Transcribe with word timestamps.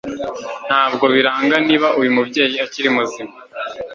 Ntabwo 0.67 1.05
biranga 1.13 1.55
niba 1.67 1.87
uyu 1.99 2.11
mubyeyi 2.15 2.57
akiri 2.65 2.89
muzima. 2.95 3.33